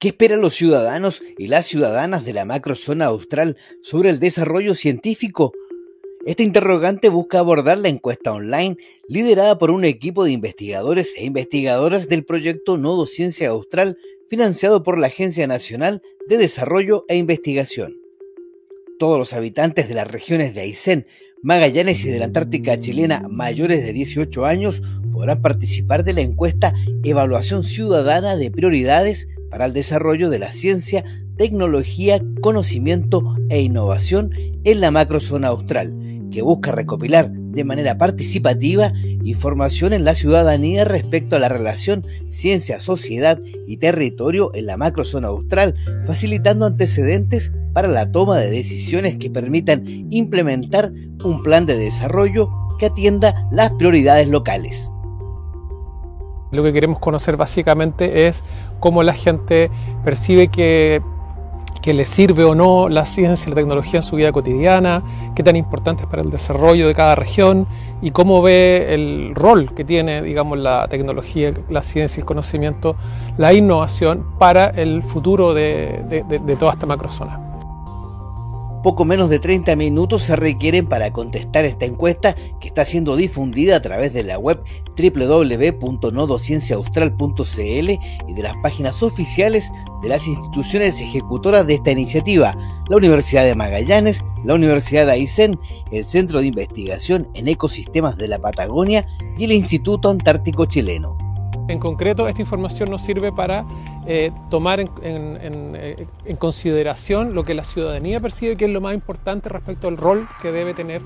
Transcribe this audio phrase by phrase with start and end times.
[0.00, 5.52] ¿Qué esperan los ciudadanos y las ciudadanas de la macrozona austral sobre el desarrollo científico?
[6.24, 8.76] Este interrogante busca abordar la encuesta online
[9.08, 15.00] liderada por un equipo de investigadores e investigadoras del proyecto Nodo Ciencia Austral financiado por
[15.00, 17.96] la Agencia Nacional de Desarrollo e Investigación.
[19.00, 21.06] Todos los habitantes de las regiones de Aysén,
[21.42, 24.80] Magallanes y de la Antártica chilena mayores de 18 años
[25.12, 26.72] podrán participar de la encuesta
[27.02, 31.04] Evaluación Ciudadana de Prioridades para el desarrollo de la ciencia,
[31.36, 34.32] tecnología, conocimiento e innovación
[34.64, 35.94] en la macrozona austral,
[36.30, 38.92] que busca recopilar de manera participativa
[39.24, 45.28] información en la ciudadanía respecto a la relación ciencia, sociedad y territorio en la macrozona
[45.28, 45.74] austral,
[46.06, 50.92] facilitando antecedentes para la toma de decisiones que permitan implementar
[51.24, 54.90] un plan de desarrollo que atienda las prioridades locales.
[56.50, 58.44] Lo que queremos conocer básicamente es
[58.80, 59.70] cómo la gente
[60.02, 61.02] percibe que,
[61.82, 65.02] que le sirve o no la ciencia y la tecnología en su vida cotidiana,
[65.34, 67.66] qué tan importante para el desarrollo de cada región
[68.00, 72.96] y cómo ve el rol que tiene digamos, la tecnología, la ciencia, el conocimiento,
[73.36, 77.47] la innovación para el futuro de, de, de toda esta macrozona.
[78.82, 83.74] Poco menos de 30 minutos se requieren para contestar esta encuesta que está siendo difundida
[83.76, 84.62] a través de la web
[84.96, 87.90] www.nodocienciaaustral.cl
[88.28, 92.56] y de las páginas oficiales de las instituciones ejecutoras de esta iniciativa,
[92.88, 95.58] la Universidad de Magallanes, la Universidad de Aysén,
[95.90, 101.27] el Centro de Investigación en Ecosistemas de la Patagonia y el Instituto Antártico Chileno.
[101.68, 103.64] En concreto, esta información nos sirve para
[104.06, 109.50] eh, tomar eh, en, consideración lo que la ciudadanía percibe que es lo más importante
[109.50, 111.02] respecto al rol que debe tener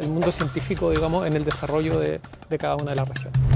[0.00, 2.20] el mundo científico digamos, en el desarrollo de
[2.58, 3.55] cada una de las regiones.